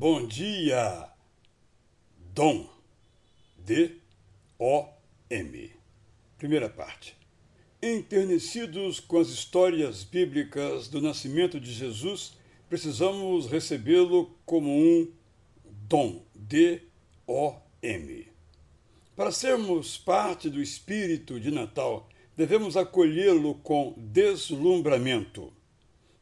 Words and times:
Bom 0.00 0.26
dia, 0.26 1.12
Dom. 2.32 2.66
D-O-M. 3.58 4.00
Primeira 6.38 6.70
parte. 6.70 7.14
Enternecidos 7.82 8.98
com 8.98 9.18
as 9.18 9.28
histórias 9.28 10.02
bíblicas 10.02 10.88
do 10.88 11.02
nascimento 11.02 11.60
de 11.60 11.70
Jesus, 11.70 12.32
precisamos 12.66 13.46
recebê-lo 13.46 14.34
como 14.46 14.70
um 14.70 15.12
dom. 15.86 16.24
D-O-M. 16.34 18.26
Para 19.14 19.30
sermos 19.30 19.98
parte 19.98 20.48
do 20.48 20.62
espírito 20.62 21.38
de 21.38 21.50
Natal, 21.50 22.08
devemos 22.34 22.74
acolhê-lo 22.74 23.56
com 23.56 23.92
deslumbramento. 23.98 25.52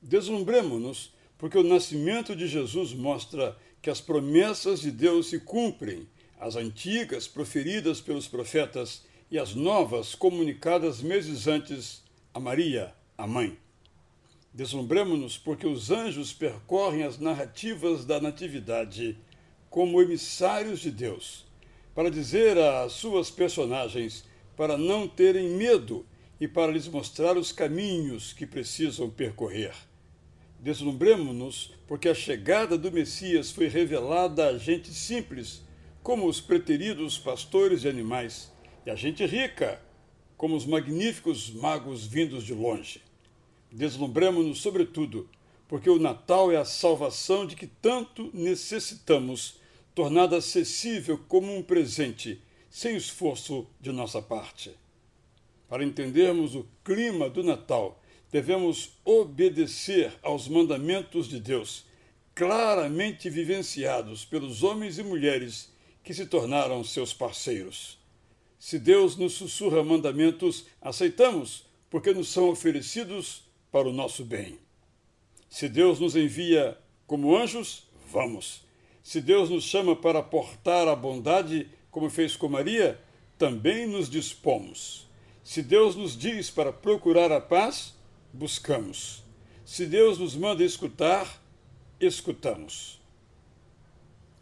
Deslumbremos-nos, 0.00 1.12
porque 1.44 1.58
o 1.58 1.62
nascimento 1.62 2.34
de 2.34 2.48
Jesus 2.48 2.94
mostra 2.94 3.54
que 3.82 3.90
as 3.90 4.00
promessas 4.00 4.80
de 4.80 4.90
Deus 4.90 5.26
se 5.26 5.38
cumprem, 5.38 6.08
as 6.40 6.56
antigas 6.56 7.28
proferidas 7.28 8.00
pelos 8.00 8.26
profetas 8.26 9.04
e 9.30 9.38
as 9.38 9.54
novas 9.54 10.14
comunicadas 10.14 11.02
meses 11.02 11.46
antes 11.46 12.02
a 12.32 12.40
Maria, 12.40 12.94
a 13.18 13.26
mãe. 13.26 13.58
Deslumbremos-nos 14.54 15.36
porque 15.36 15.66
os 15.66 15.90
anjos 15.90 16.32
percorrem 16.32 17.02
as 17.02 17.18
narrativas 17.18 18.06
da 18.06 18.18
Natividade 18.18 19.18
como 19.68 20.00
emissários 20.00 20.80
de 20.80 20.90
Deus 20.90 21.44
para 21.94 22.10
dizer 22.10 22.56
às 22.56 22.92
suas 22.92 23.30
personagens 23.30 24.24
para 24.56 24.78
não 24.78 25.06
terem 25.06 25.50
medo 25.50 26.06
e 26.40 26.48
para 26.48 26.72
lhes 26.72 26.88
mostrar 26.88 27.36
os 27.36 27.52
caminhos 27.52 28.32
que 28.32 28.46
precisam 28.46 29.10
percorrer. 29.10 29.74
Deslumbremos-nos 30.60 31.72
porque 31.86 32.08
a 32.08 32.14
chegada 32.14 32.78
do 32.78 32.90
Messias 32.90 33.50
foi 33.50 33.68
revelada 33.68 34.48
a 34.48 34.58
gente 34.58 34.92
simples, 34.92 35.62
como 36.02 36.26
os 36.26 36.40
preteridos 36.40 37.18
pastores 37.18 37.82
de 37.82 37.88
animais, 37.88 38.52
e 38.86 38.90
a 38.90 38.94
gente 38.94 39.24
rica, 39.24 39.80
como 40.36 40.56
os 40.56 40.66
magníficos 40.66 41.50
magos 41.50 42.06
vindos 42.06 42.44
de 42.44 42.52
longe. 42.52 43.00
Deslumbremos-nos, 43.70 44.60
sobretudo, 44.60 45.28
porque 45.66 45.88
o 45.88 45.98
Natal 45.98 46.52
é 46.52 46.56
a 46.56 46.64
salvação 46.64 47.46
de 47.46 47.56
que 47.56 47.66
tanto 47.66 48.30
necessitamos 48.32 49.58
tornada 49.94 50.36
acessível 50.36 51.18
como 51.28 51.56
um 51.56 51.62
presente, 51.62 52.40
sem 52.68 52.96
esforço 52.96 53.66
de 53.80 53.92
nossa 53.92 54.20
parte. 54.20 54.74
Para 55.68 55.84
entendermos 55.84 56.54
o 56.54 56.66
clima 56.84 57.30
do 57.30 57.42
Natal, 57.42 58.00
devemos 58.34 58.98
obedecer 59.04 60.12
aos 60.20 60.48
mandamentos 60.48 61.28
de 61.28 61.38
Deus, 61.38 61.84
claramente 62.34 63.30
vivenciados 63.30 64.24
pelos 64.24 64.64
homens 64.64 64.98
e 64.98 65.04
mulheres 65.04 65.72
que 66.02 66.12
se 66.12 66.26
tornaram 66.26 66.82
seus 66.82 67.14
parceiros. 67.14 67.96
Se 68.58 68.76
Deus 68.76 69.16
nos 69.16 69.34
sussurra 69.34 69.84
mandamentos, 69.84 70.64
aceitamos, 70.82 71.64
porque 71.88 72.12
nos 72.12 72.26
são 72.26 72.48
oferecidos 72.48 73.44
para 73.70 73.88
o 73.88 73.92
nosso 73.92 74.24
bem. 74.24 74.58
Se 75.48 75.68
Deus 75.68 76.00
nos 76.00 76.16
envia 76.16 76.76
como 77.06 77.36
anjos, 77.36 77.84
vamos. 78.10 78.62
Se 79.00 79.20
Deus 79.20 79.48
nos 79.48 79.62
chama 79.62 79.94
para 79.94 80.20
portar 80.20 80.88
a 80.88 80.96
bondade, 80.96 81.68
como 81.88 82.10
fez 82.10 82.34
com 82.34 82.48
Maria, 82.48 83.00
também 83.38 83.86
nos 83.86 84.10
dispomos. 84.10 85.06
Se 85.44 85.62
Deus 85.62 85.94
nos 85.94 86.18
diz 86.18 86.50
para 86.50 86.72
procurar 86.72 87.30
a 87.30 87.40
paz, 87.40 87.94
buscamos. 88.34 89.24
Se 89.64 89.86
Deus 89.86 90.18
nos 90.18 90.34
manda 90.34 90.64
escutar, 90.64 91.40
escutamos. 92.00 93.00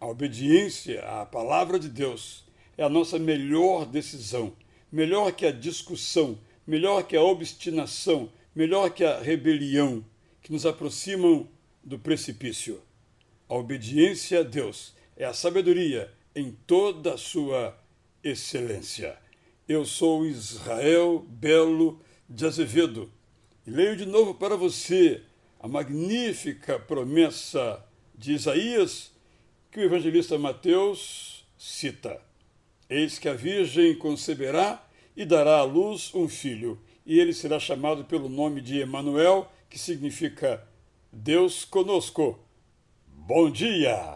A 0.00 0.06
obediência 0.06 1.02
à 1.02 1.24
palavra 1.24 1.78
de 1.78 1.88
Deus 1.88 2.44
é 2.76 2.82
a 2.82 2.88
nossa 2.88 3.18
melhor 3.18 3.86
decisão, 3.86 4.52
melhor 4.90 5.32
que 5.32 5.46
a 5.46 5.52
discussão, 5.52 6.38
melhor 6.66 7.04
que 7.04 7.16
a 7.16 7.22
obstinação, 7.22 8.30
melhor 8.54 8.90
que 8.90 9.04
a 9.04 9.20
rebelião, 9.20 10.04
que 10.42 10.52
nos 10.52 10.66
aproximam 10.66 11.48
do 11.82 11.98
precipício. 11.98 12.82
A 13.48 13.54
obediência 13.54 14.40
a 14.40 14.42
Deus 14.42 14.94
é 15.16 15.24
a 15.24 15.32
sabedoria 15.32 16.12
em 16.34 16.50
toda 16.66 17.14
a 17.14 17.18
sua 17.18 17.78
excelência. 18.22 19.16
Eu 19.68 19.84
sou 19.84 20.26
Israel 20.26 21.24
Belo 21.28 22.00
de 22.28 22.44
Azevedo 22.44 23.10
leio 23.70 23.96
de 23.96 24.06
novo 24.06 24.34
para 24.34 24.56
você 24.56 25.22
a 25.58 25.66
magnífica 25.66 26.78
promessa 26.78 27.84
de 28.14 28.32
Isaías 28.32 29.10
que 29.70 29.80
o 29.80 29.82
evangelista 29.82 30.38
Mateus 30.38 31.44
cita. 31.58 32.20
Eis 32.88 33.18
que 33.18 33.28
a 33.28 33.34
Virgem 33.34 33.96
conceberá 33.96 34.86
e 35.16 35.24
dará 35.24 35.58
à 35.58 35.64
luz 35.64 36.14
um 36.14 36.28
filho, 36.28 36.78
e 37.04 37.18
ele 37.18 37.32
será 37.32 37.58
chamado 37.58 38.04
pelo 38.04 38.28
nome 38.28 38.60
de 38.60 38.78
Emanuel, 38.78 39.50
que 39.68 39.78
significa 39.78 40.62
Deus 41.12 41.64
conosco. 41.64 42.38
Bom 43.08 43.50
dia! 43.50 44.14